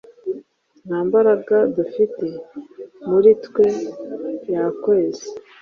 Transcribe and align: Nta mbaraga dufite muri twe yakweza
Nta 0.85 0.99
mbaraga 1.07 1.57
dufite 1.77 2.25
muri 3.09 3.31
twe 3.45 3.65
yakweza 4.53 5.25